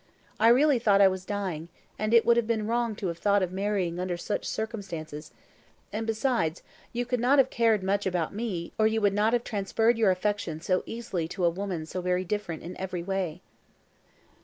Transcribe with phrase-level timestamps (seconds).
[0.39, 1.69] I really thought I was dying,
[1.99, 5.31] and it would have been wrong to have thought of marrying under such circumstances;
[5.93, 9.43] and besides, you could not have cared much about me, or you would not have
[9.43, 13.41] transferred your affection so easily to a woman so very different in every way."